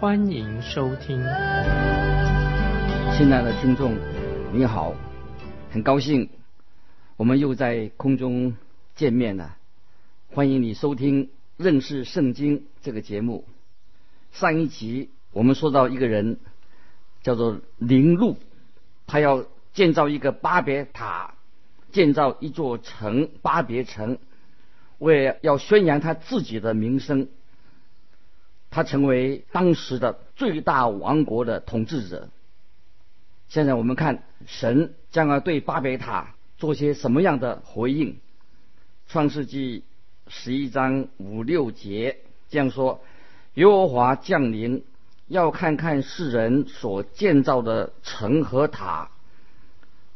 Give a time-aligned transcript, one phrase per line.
[0.00, 1.18] 欢迎收听。
[3.16, 3.96] 亲爱的听众，
[4.52, 4.94] 你好，
[5.72, 6.30] 很高兴
[7.16, 8.56] 我们又在空中
[8.94, 9.56] 见面了。
[10.30, 11.30] 欢迎你收听。
[11.56, 13.44] 认识圣经这个节目，
[14.30, 16.38] 上一集我们说到一个人
[17.24, 18.36] 叫做林禄，
[19.08, 21.34] 他要建造一个巴别塔，
[21.90, 24.18] 建造一座城巴别城，
[24.98, 27.26] 为要宣扬他自己的名声，
[28.70, 32.28] 他成为当时的最大王国的统治者。
[33.48, 38.16] 现在我们看神将要对巴别塔做些什么样的回应？
[39.08, 39.84] 创世纪。
[40.30, 42.18] 十一章五六节
[42.50, 43.00] 这样说：
[43.54, 44.84] 耶和华降临，
[45.26, 49.08] 要看看世人所建造的城和塔。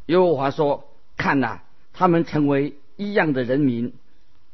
[0.05, 0.87] 耶和华说
[1.17, 1.61] ：“看呐，
[1.93, 3.93] 他们成为一样的人民，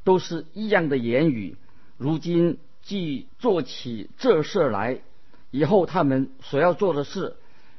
[0.05, 1.57] 都是一样的言语。
[1.97, 2.57] 如今
[2.89, 5.01] 既做起这事来，
[5.51, 7.35] 以后他们所要做的事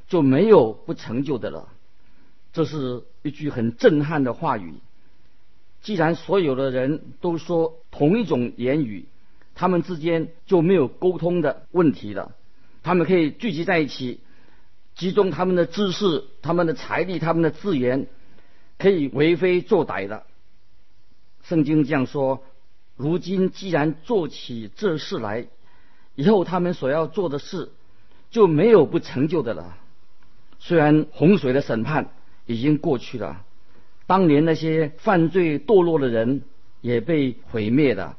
[0.06, 1.66] 就没有不成就的了。”
[2.54, 4.74] 这是一句很震撼的话语。
[5.82, 9.06] 既然所有的人都说同一种言语，
[9.56, 12.36] 他们之间就没有沟通的问题了。
[12.84, 14.20] 他们可以聚集在一起，
[14.94, 18.06] 集中他们的知识、他们的财力、他们的资源，
[18.78, 20.24] 可以为非作歹的。
[21.42, 22.44] 圣经这样说：
[23.00, 25.46] 如今既然做起这事来，
[26.14, 27.70] 以后他们所要做的事
[28.30, 29.78] 就没有不成就的了。
[30.58, 32.10] 虽然洪水的审判
[32.44, 33.42] 已经过去了。
[34.06, 36.42] 当年那些犯罪堕落的人
[36.82, 38.18] 也被毁灭了，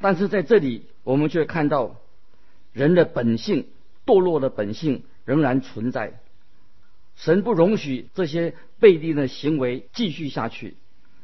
[0.00, 1.96] 但是在这里我们却看到
[2.72, 3.66] 人的本性
[4.04, 6.20] 堕落的本性仍然存在。
[7.16, 10.76] 神不容许这些背逆的行为继续下去，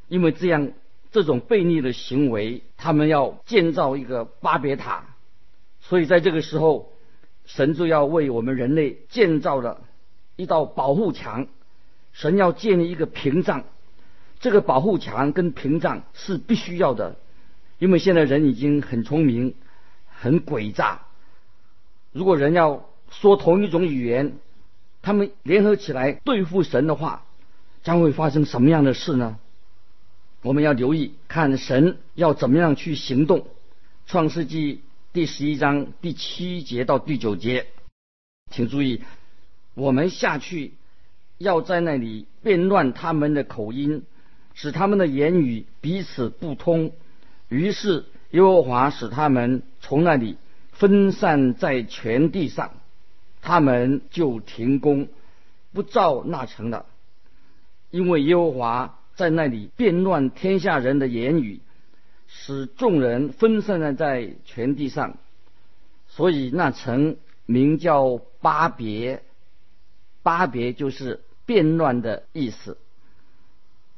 [0.09, 0.73] 因为这样
[1.13, 5.05] 这种悖逆的行为，他们要建造一个巴别塔，
[5.81, 6.91] 所以在这个时候，
[7.45, 9.83] 神就要为我们人类建造了
[10.37, 11.47] 一道保护墙，
[12.13, 13.65] 神要建立一个屏障。
[14.41, 17.17] 这个保护墙跟屏障是必须要的，
[17.79, 19.55] 因为现在人已经很聪明、
[20.09, 21.03] 很诡诈。
[22.11, 24.39] 如果人要说同一种语言，
[25.03, 27.25] 他们联合起来对付神的话，
[27.83, 29.39] 将会发生什么样的事呢？
[30.43, 33.47] 我们要留意看神要怎么样去行动。
[34.07, 34.83] 创世纪
[35.13, 37.67] 第十一章第七节到第九节，
[38.51, 39.03] 请注意，
[39.75, 40.75] 我们下去
[41.39, 44.05] 要在那里变乱他们的口音。
[44.55, 46.93] 使他们的言语彼此不通，
[47.49, 50.37] 于是耶和华使他们从那里
[50.73, 52.75] 分散在全地上，
[53.41, 55.09] 他们就停工，
[55.73, 56.85] 不造那城了。
[57.91, 61.61] 因为耶和华在那里变乱天下人的言语，
[62.27, 65.19] 使众人分散在在全地上，
[66.09, 69.23] 所以那城名叫巴别。
[70.23, 72.79] 巴别就是变乱的意思。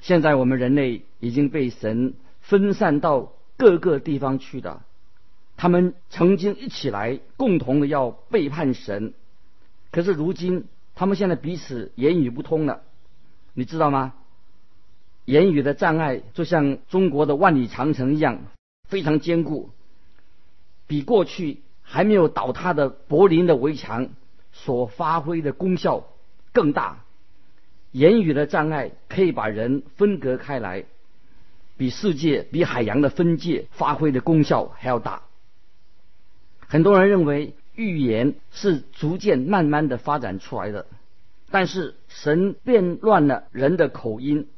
[0.00, 4.80] 现在我们人类已经被神分散到各个地方去的，
[5.58, 9.12] 他们曾经一起来共同的要背叛神，
[9.90, 10.64] 可是如今
[10.94, 12.82] 他们现在彼此言语不通了，
[13.52, 14.14] 你知道吗？
[15.24, 18.40] 言语的障碍就像中国的万里长城一样，
[18.88, 19.70] 非常坚固，
[20.86, 24.08] 比过去还没有倒塌的柏林的围墙
[24.52, 26.06] 所发挥的功效
[26.52, 27.04] 更大。
[27.90, 30.84] 言语的障碍可以把人分隔开来，
[31.76, 35.22] 比世界、比海洋的分界发挥的功效还要大。
[36.66, 40.86] 很多人认为预言是逐渐慢慢的发展出来的，
[41.50, 44.48] 但是神变乱了人的口音，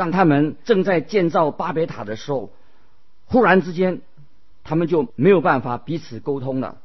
[0.00, 2.50] 让他们正在建造巴别塔的时候，
[3.26, 4.00] 忽然之间
[4.64, 6.78] 他们就没有办法彼此沟通了，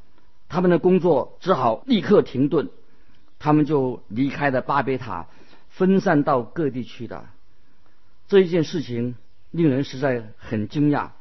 [0.49, 2.67] 他们的工作只好立刻停顿，
[3.39, 5.27] 他们就离开了巴别塔。
[5.69, 7.25] 分散到各地去的
[8.27, 9.15] 这一件事情，
[9.51, 11.11] 令人实在很惊讶。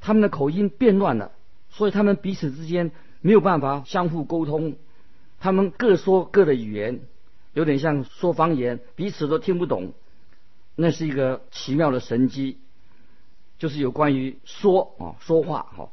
[0.00, 1.32] 他们的口音变乱了，
[1.68, 4.76] 所以他们彼此之间没有办法相互沟通。
[5.38, 7.00] 他们各说各的语言，
[7.52, 9.92] 有点像说方言，彼此都听不懂。
[10.82, 12.56] 那是一个奇妙的神机，
[13.58, 15.90] 就是有关于说啊说话哈，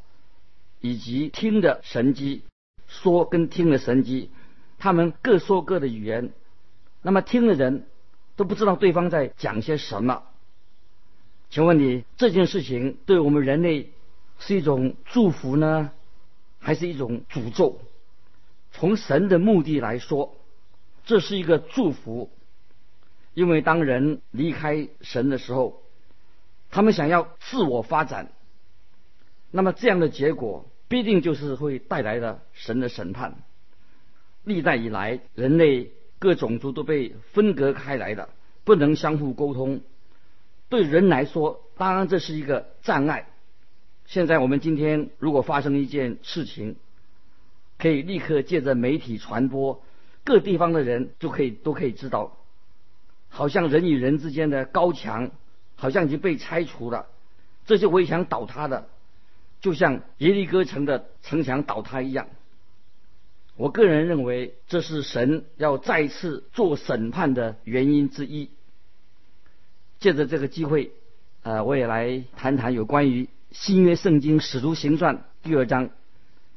[0.79, 2.43] 以及听的神机，
[2.87, 4.31] 说跟听的神机。
[4.77, 6.31] 他们各说各的语言，
[7.01, 7.85] 那么听的人
[8.37, 10.23] 都不知道对方在讲些什么。
[11.49, 13.91] 请问你这件事情对我们人类
[14.39, 15.91] 是一种祝福呢，
[16.59, 17.81] 还是一种诅咒？
[18.71, 20.33] 从神的目的来说，
[21.05, 22.29] 这是一个祝福，
[23.37, 25.83] 因为当人离开神的时候，
[26.71, 28.31] 他们想要自我发展，
[29.51, 33.35] 那么这样的结果必定就是会带来的神的审判。
[34.43, 38.29] 历代以来，人类各种族都被分隔开来的，
[38.63, 39.81] 不能相互沟通。
[40.67, 43.27] 对人来说，当然这是一个障碍。
[44.07, 46.75] 现在我们今天如果发生一件事情，
[47.77, 49.83] 可以立刻借着媒体传播，
[50.23, 52.35] 各地方的人就可以都可以知道，
[53.29, 55.31] 好像人与人之间的高墙
[55.75, 57.07] 好像已经被拆除了，
[57.65, 58.87] 这些围墙倒塌的，
[59.61, 62.27] 就像耶利哥城的城墙倒塌一样。
[63.55, 68.49] 我个人认为，这是神要再次做审判的原因之一。
[69.99, 70.91] 借着这个机会，
[71.41, 75.89] 呃，我也来谈谈有关于新约圣经使徒行传第二章，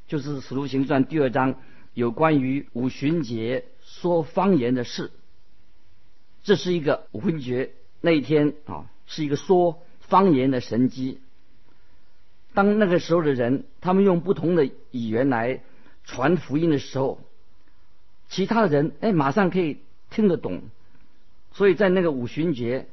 [0.08, 1.54] 就是使徒行传第二章
[1.94, 5.10] 有关于五旬节说方言的事。
[6.42, 11.20] 这是一个五旬节那一天啊，是一个说方言的神机。
[12.54, 15.62] 当那个时候的人，他们用不同的语言来
[16.04, 17.20] 传福音的时候，
[18.28, 19.78] 其他的人哎，马上可以
[20.10, 20.62] 听得懂。
[21.52, 22.88] 所以在那个五旬节。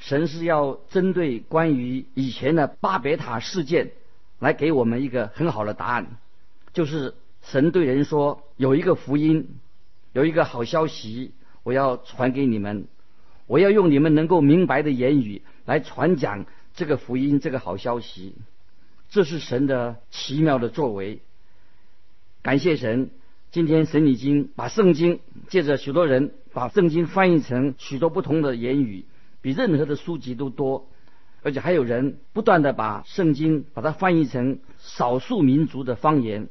[0.00, 3.90] 神是要针对关于以前的巴别塔事件，
[4.38, 6.18] 来给我们一个很好的答案，
[6.72, 9.58] 就是神对人说：“有一个福音，
[10.12, 11.32] 有一个好消息，
[11.68, 12.86] 我要传给你们，
[13.46, 18.34] 我要用你们能够明白的言语来传讲这个福音，这个好消息。”
[19.10, 21.20] 这是神的奇妙的作为。
[22.40, 23.10] 感谢神，
[23.50, 25.20] 今天神已经把圣经
[25.50, 29.04] 借着许多人把圣经翻译成许多不同的言语。
[29.42, 30.88] 比任何的书籍都多，
[31.42, 36.48] 而且还有人不断的把圣经把它翻译成少数民族的方言，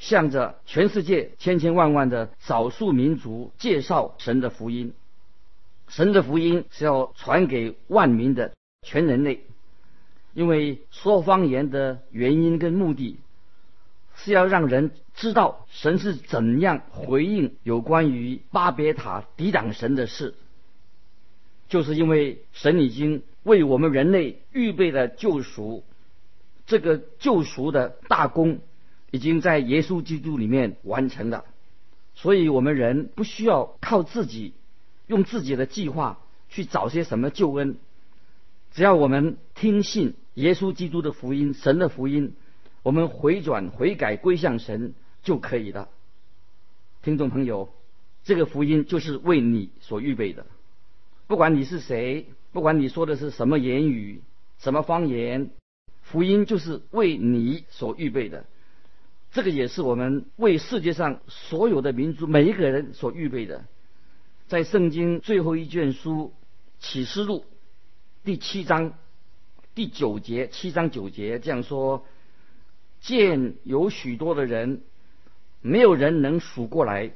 [0.00, 4.94] 向着全世界千千万万的少数民族介绍神的福音。
[5.88, 9.44] 神的福音是要传给万民的全人类，
[10.32, 13.18] 因为说方言的原因跟目的，
[14.16, 20.34] 是要让人知道神是怎样回应有关于巴别塔抵挡神的事。
[21.68, 25.84] 就是因为神已经为我们人类预备了救赎，
[26.66, 28.60] 这个救赎的大功
[29.10, 31.44] 已经在耶稣基督里面完成了，
[32.14, 34.54] 所以我们人不需要靠自己
[35.06, 37.76] 用自己的计划去找些什么救恩，
[38.72, 42.34] 只要我们听信耶稣基督的福音，神的福音，
[42.82, 45.88] 我们回转悔改归向神就可以了。
[47.02, 47.70] 听众朋友，
[48.22, 50.46] 这个福音就是为你所预备的。
[51.26, 54.22] 不管你是谁，不管你说的是什么言语、
[54.58, 55.50] 什么方言，
[56.02, 58.44] 福音就是为你所预备的。
[59.32, 63.64] 这个也是我们为世界上所有的民族每一个人所预备的。
[64.48, 66.34] 在圣经最后一卷书
[66.78, 67.44] 启示录
[68.24, 68.94] 第七章
[69.74, 72.04] 第九节，七章九节这样说：
[73.00, 74.82] 见有许多的人，
[75.60, 77.12] 没有人能数过来，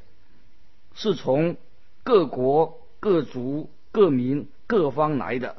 [0.95, 1.57] 是从
[2.03, 3.71] 各国各族。
[3.95, 5.55] 各民各方来的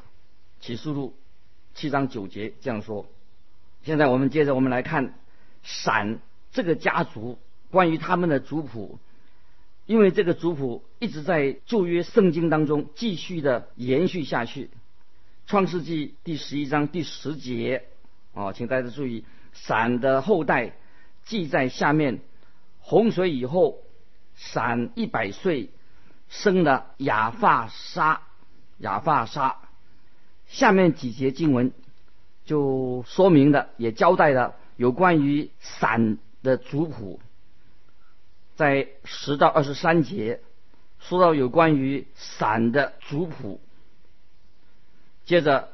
[0.60, 1.16] 启示录
[1.74, 3.06] 七章九节这样说。
[3.84, 5.14] 现在我们接着我们来看
[5.64, 6.20] 闪
[6.56, 7.38] 这个家族
[7.70, 8.98] 关于他们的族谱，
[9.86, 14.72] 因为这个族谱一直在旧约圣经当中继续的延续下去。
[15.46, 17.84] 创世纪第十一章第十节
[18.34, 20.78] 啊，请大家注意，闪的后代
[21.26, 22.22] 记在下面。
[22.80, 23.80] 洪水以后，
[24.34, 25.70] 闪一百岁。
[26.28, 28.22] 生了亚发沙，
[28.80, 29.58] 亚发沙。
[30.48, 31.72] 下面几节经文
[32.46, 37.20] 就说明了，也交代了有关于闪的族谱。
[38.56, 40.40] 在十到二十三节
[41.00, 43.60] 说到有关于闪的族谱。
[45.26, 45.68] 接着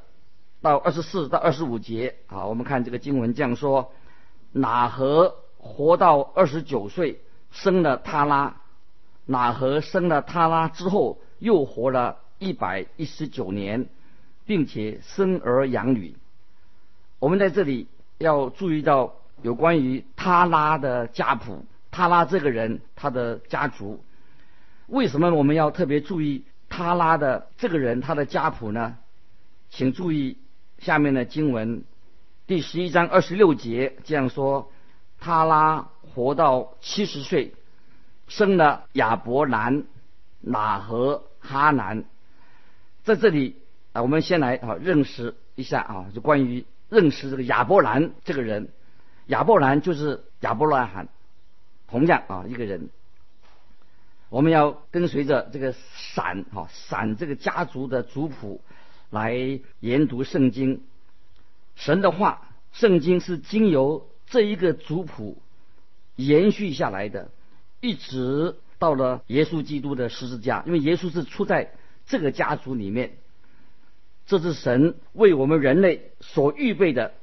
[0.62, 3.94] 到二十四到二十五节啊，我们看这个经文这样说：
[4.52, 8.58] 哪和活到二十九岁，生了他拉。
[9.28, 13.88] 哪和生了他拉之后，又活了一百一十九年，
[14.46, 16.16] 并且生儿养女。
[17.20, 17.88] 我们在这里
[18.18, 24.04] 要注意到有关于他拉的家谱，他拉这个人他的家族。
[24.88, 28.98] 为什么我们要特别注意他拉的这个人他的家谱呢？
[29.70, 30.38] 请注意
[30.80, 31.84] 下面的经文，
[32.46, 34.72] 第十一章二十六节这样说：
[35.20, 37.54] 他拉活到七十岁。
[38.28, 39.84] 生了亚伯兰、
[40.40, 42.06] 拿和哈南。
[43.04, 43.58] 在这里
[43.92, 48.70] 啊，我们先来啊认识一下啊，就关于认识这个亚伯兰这个人。
[49.32, 51.08] 亚伯兰就是亚伯拉罕，
[51.88, 52.90] 同样啊一个人。
[54.28, 58.62] 我们要跟随着这个闪哈闪这个家族的族谱
[59.10, 59.34] 来
[59.80, 60.84] 研读圣经。
[61.76, 65.42] 神的话，圣经是经由这一个族谱
[66.18, 67.32] 延续下来的，
[67.80, 70.62] 一直到了耶稣基督的十字架。
[70.68, 71.72] 因为耶稣是出在
[72.06, 73.14] 这个家族里面，
[74.26, 77.14] 这是神为我们人类所预备的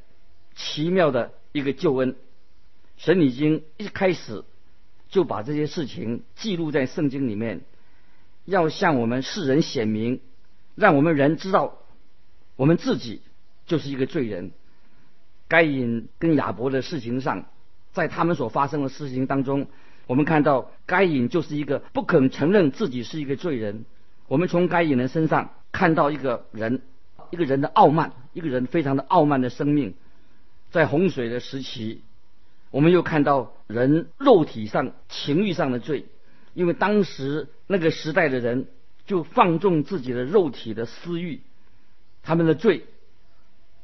[0.54, 2.16] 奇妙的一个救恩。
[2.96, 4.44] 神已经一开始。
[5.10, 7.62] 就把这些事情记录在圣经里面，
[8.44, 10.20] 要向我们世人显明，
[10.74, 11.78] 让我们人知道，
[12.56, 13.22] 我们自己
[13.64, 14.50] 就是一个罪人。
[15.48, 17.46] 该隐跟亚伯的事情上，
[17.94, 19.68] 在他们所发生的事情当中，
[20.06, 23.86] 我们看到该隐就是一个不肯承认自己是一个罪人。
[24.26, 26.82] 我们从该隐的身上看到一个人，
[27.30, 29.94] 一个人的傲慢，一个人非常的傲慢的生命，
[30.70, 32.02] 在洪水的时期。
[32.70, 36.04] 我们又看到人肉体上、情欲上的罪，
[36.52, 38.68] 因为当时那个时代的人
[39.06, 41.40] 就放纵自己的肉体的私欲，
[42.22, 42.84] 他们的罪，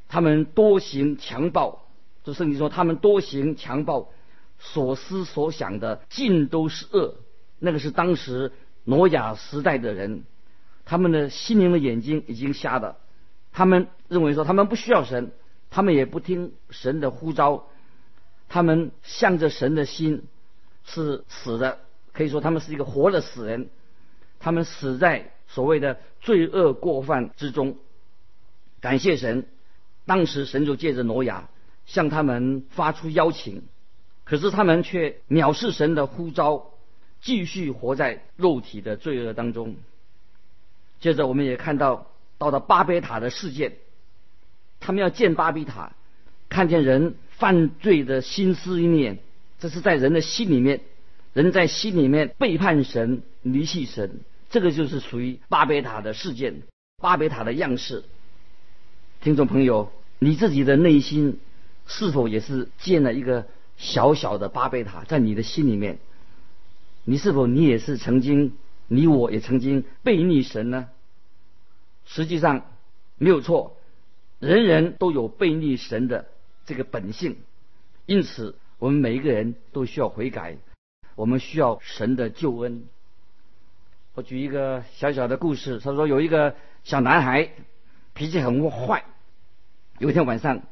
[0.06, 1.86] 他们多行强暴，
[2.24, 4.10] 就圣经说他们多行强暴，
[4.58, 7.16] 所思所想的尽都是恶。
[7.58, 8.52] 那个是当时
[8.84, 10.24] 挪亚时代的人，
[10.84, 12.98] 他们的心灵的眼睛已经瞎了，
[13.50, 15.32] 他们认为说他们不需要神，
[15.74, 17.66] 他们也不听神的呼召。
[18.48, 20.22] 他们向着神的心
[20.84, 21.80] 是死的，
[22.12, 23.68] 可以说他们是一个活的死人。
[24.38, 27.76] 他们死在所谓的罪恶过犯之中。
[28.80, 29.48] 感谢神，
[30.06, 31.48] 当时神就借着挪亚
[31.86, 33.64] 向他们发出邀请，
[34.22, 36.70] 可是他们却藐视神的呼召，
[37.20, 39.74] 继续活在肉体的罪恶当中。
[41.00, 42.06] 接着我们也看到
[42.38, 43.78] 到了巴别塔的事件，
[44.84, 45.92] 他们要建巴比塔，
[46.48, 47.16] 看见人。
[47.36, 49.18] 犯罪的心思意念，
[49.58, 50.82] 这是在人的心里面，
[51.32, 56.62] 人在心里面背叛神、离弃神，这个就是属于巴别塔的事件，
[57.02, 58.04] 巴别塔的样式。
[59.20, 61.40] 听众朋友，你自己的内心
[61.88, 65.98] 是否也是建了一个小小的巴别塔在你的心里面？
[67.02, 68.52] 你是否你也是曾经，
[68.86, 70.86] 你我也曾经背逆神呢？
[72.06, 72.64] 实际上
[73.18, 73.76] 没有错，
[74.38, 76.26] 人人都有背逆神的。
[76.66, 77.36] 这个本性，
[78.06, 80.56] 因此我们每一个人都需要悔改，
[81.14, 82.86] 我们需要神的救恩。
[84.14, 87.50] 我举一个小小的故事，他说有一个小男孩
[88.14, 89.04] 脾气很坏，
[89.98, 90.62] 有一天晚上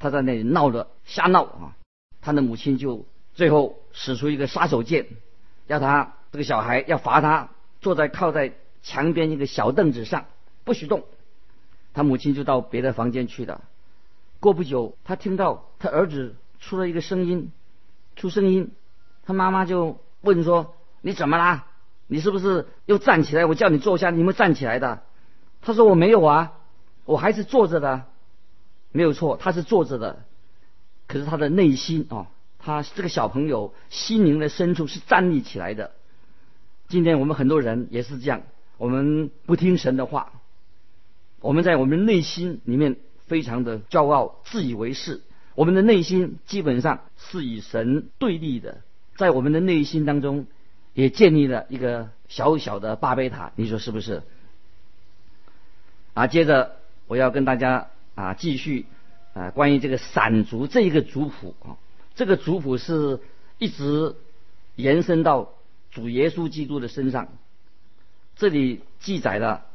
[0.00, 1.76] 他在那里闹着瞎闹啊，
[2.20, 5.06] 他的母亲就最后使出一个杀手锏，
[5.68, 7.50] 要他这个小孩要罚他
[7.80, 10.26] 坐在靠在墙边一个小凳子上
[10.64, 11.04] 不许动，
[11.94, 13.62] 他母亲就到别的房间去了。
[14.40, 17.50] 过不久，他听到他儿子出了一个声音，
[18.16, 18.70] 出声音，
[19.24, 21.66] 他妈妈就问说：“你怎么啦？
[22.06, 23.46] 你是不是又站起来？
[23.46, 25.02] 我叫你坐下，你没站起来的？”
[25.60, 26.52] 他说：“我没有啊，
[27.04, 28.04] 我还是坐着的，
[28.92, 30.24] 没有错，他是坐着的。
[31.08, 32.28] 可是他的内心啊，
[32.58, 35.90] 他这个小朋友心灵的深处是站立起来的。
[36.86, 38.42] 今天我们很多人也是这样，
[38.76, 40.32] 我们不听神的话，
[41.40, 42.96] 我们在我们内心里面。”
[43.28, 45.20] 非常的骄傲、自以为是，
[45.54, 48.80] 我们的内心基本上是与神对立的，
[49.18, 50.46] 在我们的内心当中
[50.94, 54.22] 也建立了一个小小的巴贝塔，你说是不是？
[56.14, 56.76] 啊，接着
[57.06, 58.86] 我要跟大家啊继续
[59.34, 61.76] 啊关于这个散族这一个族谱啊，
[62.14, 63.20] 这个族谱是
[63.58, 64.16] 一直
[64.74, 65.52] 延伸到
[65.90, 67.28] 主耶稣基督的身上，
[68.36, 69.66] 这里记载了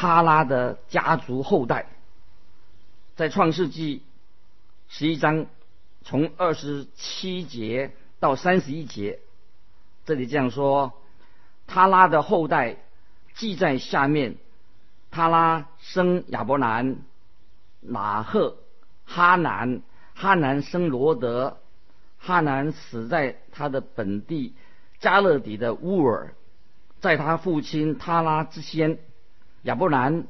[0.00, 1.84] 他拉的家族后代。
[3.16, 4.02] 在创世纪
[4.88, 5.44] 十一章，
[6.00, 9.18] 从二十七节到三十一节，
[10.06, 10.94] 这里这样说：
[11.66, 12.78] 他拉的后代
[13.34, 14.36] 记在下面。
[15.10, 16.96] 他拉生亚伯兰、
[17.80, 18.56] 拿赫、
[19.04, 19.82] 哈南，
[20.14, 21.58] 哈南生罗德，
[22.16, 24.54] 哈南死在他的本地
[24.98, 26.34] 加勒底的乌尔，
[27.00, 28.98] 在他父亲他拉之先，
[29.62, 30.26] 亚伯兰、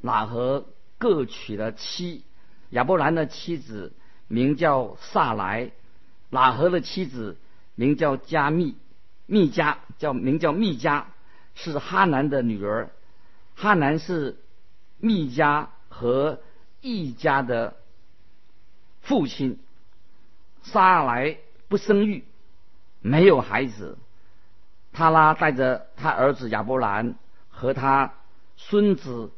[0.00, 0.66] 拿和。
[0.98, 2.22] 各娶了妻，
[2.70, 3.92] 亚伯兰的妻子
[4.28, 5.72] 名叫萨莱，
[6.30, 7.36] 拉合的妻子
[7.74, 8.76] 名叫加密，
[9.26, 11.08] 密加叫名叫密加，
[11.56, 12.90] 是哈南的女儿。
[13.56, 14.38] 哈南是
[14.98, 16.38] 密加和
[16.80, 17.74] 易家的
[19.00, 19.58] 父亲。
[20.62, 21.36] 萨莱
[21.66, 22.24] 不生育，
[23.00, 23.98] 没有孩子。
[24.92, 27.16] 他拉带着他儿子亚伯兰
[27.50, 28.14] 和他
[28.68, 29.30] 孙子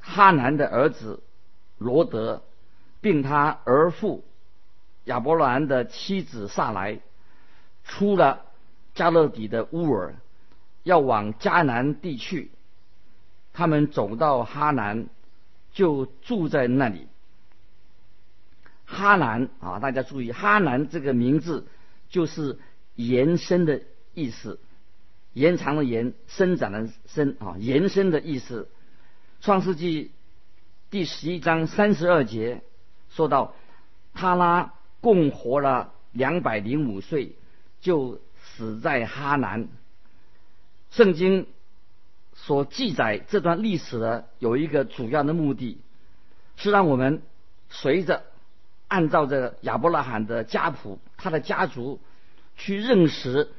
[0.00, 1.22] 哈南的儿子
[1.78, 2.42] 罗德，
[3.00, 4.24] 并他儿父
[5.04, 7.00] 亚伯兰的妻子萨来，
[7.84, 8.46] 出了
[8.94, 10.14] 加勒底的乌尔，
[10.82, 12.50] 要往迦南地去。
[13.52, 15.06] 他们走到哈南，
[15.72, 17.06] 就住在那里。
[18.86, 21.66] 哈南啊，大家注意，哈南这个名字
[22.08, 22.58] 就是
[22.94, 23.82] 延伸的
[24.14, 24.58] 意思，
[25.32, 28.68] 延长的延，伸展的伸啊，延伸的意思。
[29.40, 30.10] 创世纪
[30.90, 32.62] 第十一章三十二节
[33.10, 33.54] 说到，
[34.14, 37.36] 他拉共活了两百零五岁，
[37.80, 39.68] 就死在哈南。
[40.90, 41.46] 圣经。
[42.32, 45.78] 所记载这段历史的有一个主要的目的，
[46.56, 47.22] 是让我们
[47.68, 48.22] 随着
[48.88, 52.00] 按照这亚伯拉罕的家谱，他的家族
[52.56, 53.50] 去认识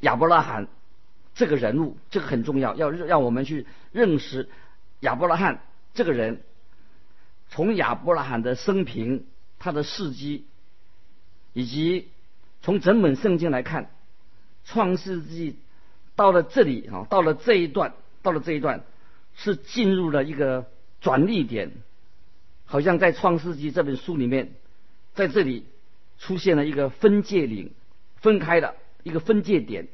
[0.00, 0.68] 亚伯拉罕
[1.38, 4.48] 这个人物，这个很重要，要让我们去认识
[5.00, 5.62] 亚伯拉罕
[5.94, 6.42] 这个人。
[7.48, 9.24] 从亚伯拉罕的生平、
[9.58, 10.44] 他的事迹，
[11.52, 12.08] 以及
[12.60, 13.90] 从整本圣经来看，
[14.64, 15.56] 创世纪
[16.16, 17.94] 到了这里啊，到了这一段。
[18.20, 18.82] 到了这一段，
[19.36, 20.66] 是进入了一个
[21.00, 21.70] 转捩点，
[22.66, 24.50] 好像在《创世纪》这本书里面，
[25.14, 25.64] 在这里
[26.18, 27.72] 出现了一个分界岭，
[28.16, 29.86] 分开的一个分界点，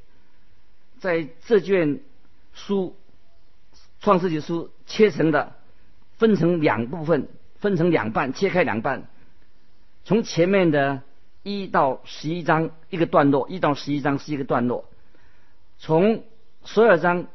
[1.00, 2.00] 在这卷
[2.52, 2.96] 书
[4.00, 5.52] 《创世纪》书切成的，
[6.16, 9.08] 分成两部分，分成两半，切开两半，
[10.04, 11.02] 从前面的
[11.42, 14.84] 一到十一章一个段落，一到十一章是一个段落，
[15.78, 16.24] 从
[16.64, 17.26] 十二章。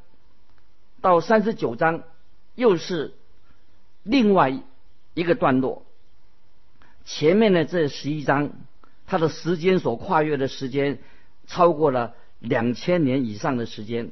[1.02, 2.04] 到三十九章，
[2.56, 3.14] 又是
[4.04, 4.52] 另外
[5.14, 5.86] 一个段落。
[7.06, 8.52] 前面的这十一章，
[9.08, 11.00] 它的时间所跨越的时间
[11.48, 14.12] 超过了两千年以上的时间，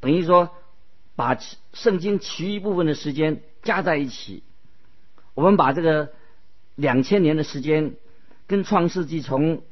[0.00, 0.50] 等于说
[1.16, 1.38] 把
[1.72, 4.42] 圣经其余部分的时间加在一起，
[5.34, 6.12] 我们把这个
[6.74, 7.94] 两千年的时间
[8.46, 9.62] 跟创世纪从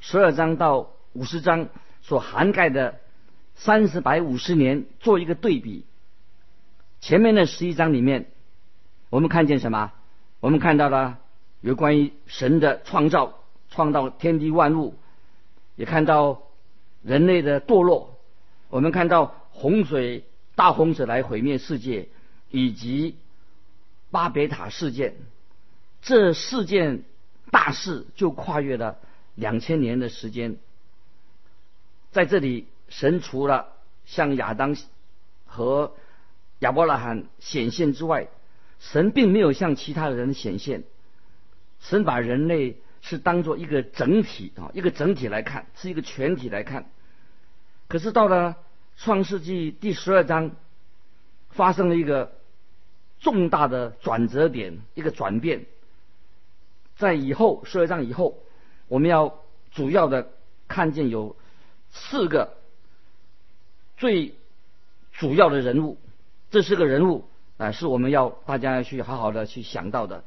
[0.00, 1.68] 十二章到五十章
[2.02, 3.00] 所涵盖的。
[3.54, 5.84] 三十百五十年做一个对比，
[7.02, 8.30] 前面的十一章里面，
[9.10, 9.92] 我们看见什么？
[10.40, 11.18] 我们看到了
[11.60, 14.94] 有关于神的创造，创造天地万物，
[15.76, 16.42] 也看到
[17.02, 18.18] 人类的堕落。
[18.68, 22.08] 我们看到洪水、大洪水来毁灭世界，
[22.50, 23.16] 以及
[24.10, 25.16] 巴别塔事件。
[26.00, 27.04] 这四件
[27.50, 28.98] 大事就跨越了
[29.34, 30.56] 两千年的时间，
[32.10, 32.66] 在这里。
[32.88, 33.68] 神除了
[34.04, 34.76] 向亚当
[35.46, 35.94] 和
[36.58, 38.28] 亚伯拉罕显现之外，
[38.80, 40.84] 神并没有向其他人显现。
[41.80, 46.86] 神把人类是当做一个整体啊，一个整体来看，是一个全体来看。
[47.88, 48.56] 可是到了
[48.96, 50.52] 创世纪第十二章，
[51.50, 52.32] 发生了一个
[53.20, 55.66] 重大的转折点，一个转变。
[56.96, 58.38] 在以后十二章以后，
[58.88, 59.38] 我们要
[59.72, 60.30] 主要的
[60.66, 61.36] 看见有
[61.90, 62.56] 四个。
[63.98, 64.34] 最
[65.12, 65.96] 主要的人物，
[66.50, 70.24] 这是个人物啊，是我们要大家要去好好的去想到的。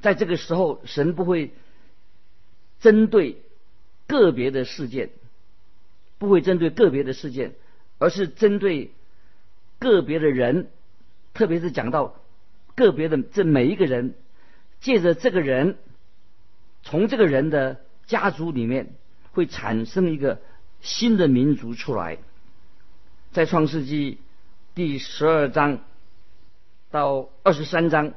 [0.00, 1.52] 在这个时候，神不会
[2.80, 3.42] 针对
[4.06, 5.10] 个别的事件，
[6.18, 7.54] 不会针对个别的事件，
[7.98, 8.92] 而是针对
[9.78, 10.68] 个别的人，
[11.34, 12.16] 特别是讲到
[12.74, 14.14] 个别的这每一个人，
[14.80, 15.76] 借着这个人，
[16.82, 18.94] 从这个人的家族里面
[19.32, 20.40] 会产生一个
[20.80, 22.18] 新的民族出来。
[23.32, 24.18] 在创世纪
[24.74, 25.80] 第十二章
[26.90, 28.14] 到二十三章，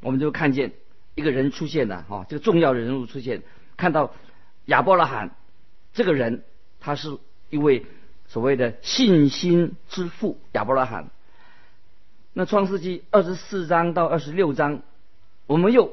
[0.00, 0.72] 我们就看见
[1.18, 3.42] 一个人出现了，哈，这个重要人物出现，
[3.76, 4.14] 看到
[4.66, 5.34] 亚伯拉罕
[5.92, 6.44] 这个人，
[6.78, 7.18] 他是
[7.50, 7.84] 一位
[8.28, 11.10] 所谓的信心之父亚伯拉罕。
[12.32, 14.82] 那创世纪二十四章到二十六章，
[15.46, 15.92] 我们又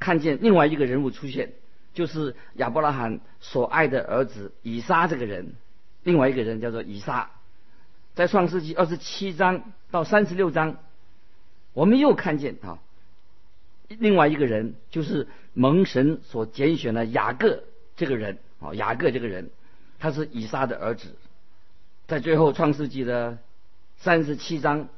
[0.00, 1.52] 看见另外一个人物出现，
[1.94, 5.54] 就是亚伯拉罕所爱的儿子以撒这个人。
[6.02, 7.30] 另外一个人叫做以撒，
[8.14, 10.76] 在创世纪二十七章到三十六章，
[11.72, 12.78] 我们又看见啊，
[13.88, 17.64] 另外一个人就是蒙神所拣选的雅各
[17.96, 19.50] 这个人啊，雅各这个人，
[19.98, 21.14] 他是以撒的儿子。
[22.06, 23.38] 在最后创世纪的
[23.96, 24.88] 三十七章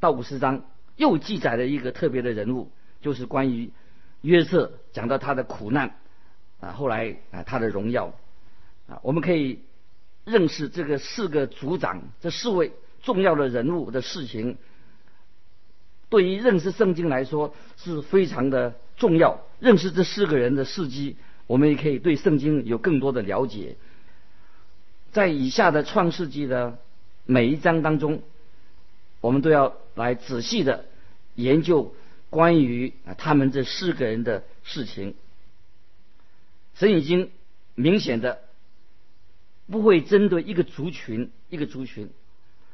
[0.00, 0.64] 到五十章，
[0.96, 3.70] 又记载了一个特别的人物，就是关于
[4.20, 5.96] 约瑟，讲到他的苦难
[6.60, 8.14] 啊，后来啊他的荣耀
[8.88, 9.60] 啊，我们可以。
[10.24, 12.70] 认识这个四个族长，这四位
[13.02, 14.56] 重要的人物的事情，
[16.12, 19.40] 对于认识圣经来说是非常的重要。
[19.60, 21.56] 认识这四个人的事迹，我。
[21.56, 23.76] 们也可以对圣经有更多的了解。
[25.10, 26.78] 在以下的创世纪的
[27.24, 28.20] 每一章当中，
[29.22, 30.84] 我们都要来仔细的
[31.34, 31.94] 研究
[32.28, 35.14] 关于啊他们这四个人的事情。
[36.74, 37.30] 神已经
[37.74, 38.40] 明显的
[39.70, 42.10] 不会针对一个族群一个族群，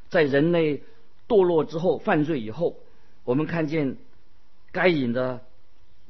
[0.09, 0.83] 在人类
[1.27, 2.75] 堕落之后犯罪以后，
[3.29, 3.95] 我们看见
[4.71, 5.45] 该隐的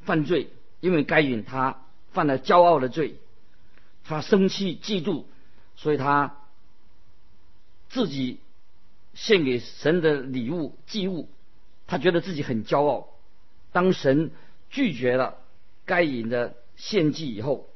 [0.03, 0.47] 犯罪，
[0.79, 1.81] 因为该隐他
[2.13, 3.15] 犯了骄傲的罪，
[4.05, 5.25] 他生气嫉妒。
[5.75, 6.37] 所以他
[7.89, 8.39] 自己
[9.15, 11.27] 献给神的礼物祭物，
[11.87, 13.09] 他觉得自己很骄傲。
[13.73, 14.31] 当神
[14.69, 15.35] 拒绝了
[15.83, 17.67] 该隐的献祭以后，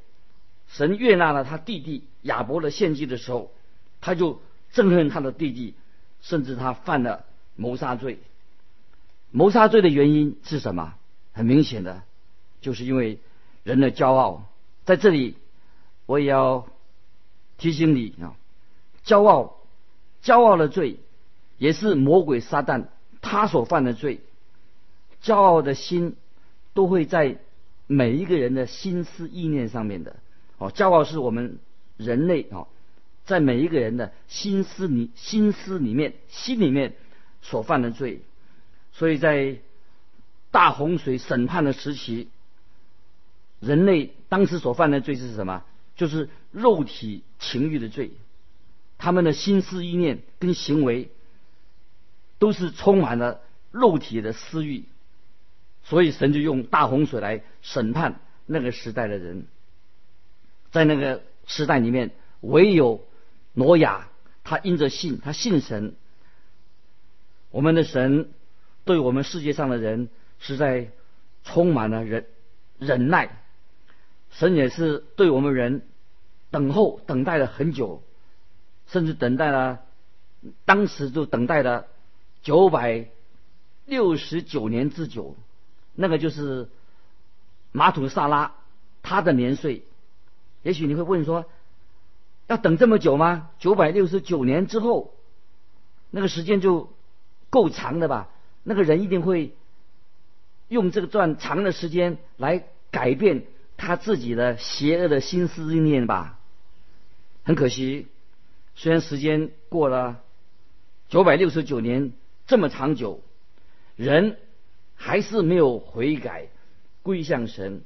[0.70, 3.54] 神悦纳了他弟弟亚伯的献祭的时候，
[4.00, 4.42] 他就
[4.74, 5.74] 憎恨他的弟弟，
[6.22, 7.26] 甚至他犯了
[7.58, 8.20] 谋杀罪。
[9.34, 10.94] 谋杀罪的原因是什么？
[11.34, 12.04] 很明显的，
[12.62, 13.20] 就是因为
[13.64, 14.46] 人的骄傲。
[14.86, 15.36] 在这里，
[16.06, 16.66] 我也要。
[17.56, 18.36] 提醒你啊，
[19.06, 19.60] 骄傲，
[20.22, 20.98] 骄傲的罪，
[21.60, 22.88] 也是魔鬼撒旦
[23.22, 24.20] 他所犯的罪。
[25.22, 26.18] 骄傲的心
[26.74, 27.38] 都会在
[27.88, 30.18] 每一个人的心思意念上面的。
[30.58, 31.60] 哦，骄傲是我们
[31.96, 32.68] 人类啊，
[33.24, 36.96] 在每一个人的心思里、心思里面、心里面
[37.42, 38.24] 所犯的罪。
[38.94, 39.58] 所以在
[40.52, 42.30] 大洪水审判的时期，
[43.60, 45.64] 人类当时所犯的罪是什么？
[45.96, 48.12] 就是肉体情欲的罪，
[48.98, 51.10] 他们的心思意念跟行为
[52.40, 54.86] 都是充满了肉体的私欲，
[55.84, 59.46] 所以神就用大洪水来审判那个时代的人。
[60.72, 63.06] 在那个时代里面，唯有
[63.54, 64.08] 挪亚，
[64.44, 65.96] 他因着信，他信神。
[67.52, 68.32] 我们的神
[68.86, 70.90] 对我们世界上的人实在
[71.44, 72.26] 充满了忍
[72.78, 73.40] 忍耐。
[74.32, 75.88] 神也是对我们人
[76.50, 78.02] 等候等待了很久，
[78.88, 79.82] 甚至等待了，
[80.66, 81.86] 当时就等待了
[82.42, 83.08] 九百
[83.86, 85.36] 六十九年之久，
[85.94, 86.68] 那个就是
[87.72, 88.56] 马土萨拉
[89.04, 89.84] 他的年岁。
[90.64, 91.46] 也许你会问说，
[92.48, 93.52] 要等这么久吗？
[93.60, 95.14] 九百六十九年之后，
[96.10, 96.92] 那个时间就
[97.52, 98.30] 够长的吧？
[98.64, 99.54] 那个人一定会
[100.68, 103.46] 用这个段长的时间来改变。
[103.76, 106.40] 他自己的邪恶的心思意念吧，
[107.44, 108.08] 很可惜，
[108.76, 110.22] 虽然时间过了
[111.10, 112.14] 九百六十九年
[112.46, 113.22] 这么长久，
[113.96, 114.38] 人
[114.96, 116.48] 还是没有悔改
[117.02, 117.82] 归向神，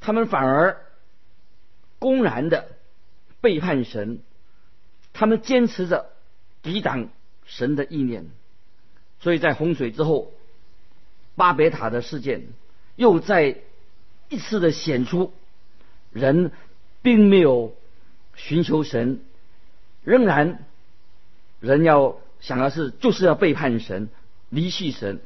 [0.00, 0.80] 他们反而
[1.98, 2.68] 公然的
[3.40, 4.20] 背叛神，
[5.12, 6.12] 他们坚持着
[6.62, 7.08] 抵挡
[7.44, 8.30] 神的意念，
[9.22, 10.30] 所以在洪水之后，
[11.36, 12.48] 巴别塔的事件
[12.96, 13.56] 又在。
[14.28, 15.30] 一次的显出，
[16.10, 16.52] 人
[17.02, 17.76] 并没有
[18.34, 19.20] 寻求神，
[20.04, 20.64] 仍然
[21.60, 24.08] 人要想的是，就是要背叛神，
[24.48, 25.20] 离弃神。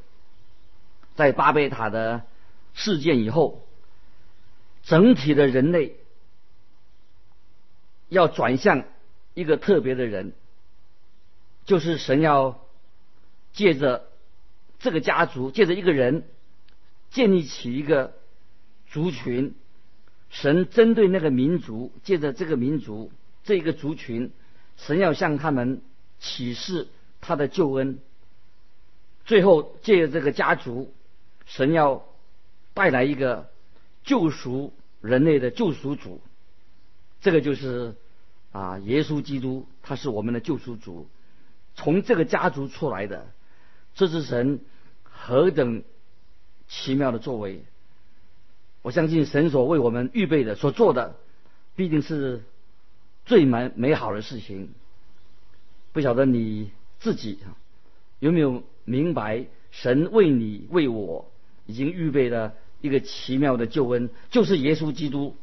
[1.15, 2.25] 在巴别塔的
[2.75, 3.65] 事件以后，
[4.83, 5.95] 整体的人类
[8.09, 8.83] 要转向
[9.35, 10.33] 一个特别的人，
[11.65, 12.61] 就是神要
[13.57, 14.07] 借着
[14.79, 16.23] 这个家族，借着一个人，
[17.11, 18.15] 建立起一个。
[18.89, 19.57] 族群，
[20.31, 23.11] 神针对那个民族，借着这个民族
[23.43, 24.31] 这个族群，
[24.77, 25.83] 神要向他们
[26.21, 26.87] 启示
[27.21, 27.99] 他的救恩。
[29.25, 30.95] 最后借着这个家族，
[31.47, 32.07] 神要
[32.75, 33.51] 带来一个
[34.05, 36.23] 救赎人类的救赎主。
[37.21, 37.97] 这个就是
[38.53, 41.09] 啊，耶稣基督，他是我们的救赎主，
[41.75, 43.27] 从这个家族出来的，
[43.97, 44.61] 这是神
[45.03, 45.83] 何等
[46.69, 47.65] 奇妙的作为。
[48.83, 51.17] 我相信神所为我们预备的、所做的，
[51.75, 52.45] 必定是
[53.25, 54.69] 最美美好的事情。
[55.93, 57.39] 不晓得你自己
[58.21, 61.33] 有没有明白，神为你、为我
[61.65, 65.35] 已经预备了一个奇妙的救恩，就是耶稣基督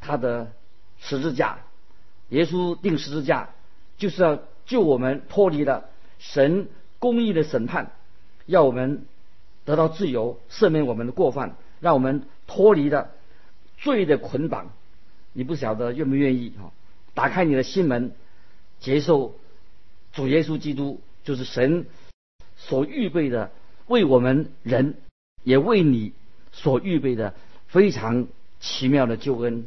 [0.00, 0.52] 他的
[0.98, 1.60] 十字架。
[2.30, 3.50] 耶稣定十字架，
[3.96, 7.92] 就是要救我们脱离了神公义的审判，
[8.46, 9.04] 要我们
[9.64, 12.22] 得到自由，赦免我们的过犯，让我们。
[12.48, 13.10] 脱离了
[13.76, 14.70] 罪的捆绑，
[15.32, 16.72] 你不晓得愿不愿意哈？
[17.12, 18.12] 打开你的心门，
[18.78, 19.34] 接受
[20.12, 21.86] 主耶稣基督，就是神
[22.56, 23.50] 所预备的，
[23.88, 24.94] 为我们人
[25.42, 26.12] 也为你
[26.52, 27.34] 所预备的
[27.66, 28.28] 非常
[28.60, 29.66] 奇妙的救恩。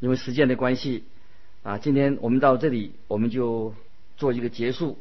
[0.00, 1.04] 因为时间的关系
[1.62, 3.74] 啊，今天我们到这里，我们就
[4.16, 4.98] 做一个结束。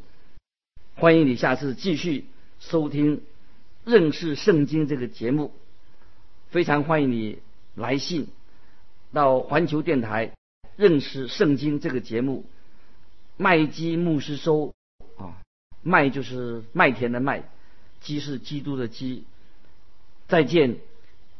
[0.99, 2.25] 欢迎你下次继续
[2.59, 3.21] 收听
[3.85, 5.53] 认识圣经这个节目。
[6.49, 7.37] 非常欢迎你
[7.75, 8.29] 来信
[9.13, 10.33] 到环球电台
[10.75, 12.45] 认识圣经这个节目。
[13.37, 14.73] 麦基牧师收
[15.17, 15.37] 啊，
[15.83, 17.43] 麦就是麦田的麦，
[18.01, 19.23] 基是基督的基。
[20.27, 20.79] 再见，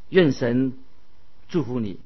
[0.10, 0.74] 愿神
[1.50, 2.00] 祝福你。